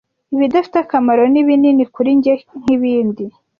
Ibidafite 0.35 0.75
akamaro 0.83 1.23
ni 1.33 1.41
binini 1.47 1.83
kuri 1.93 2.09
njye 2.17 2.33
nkibindi, 2.61 3.25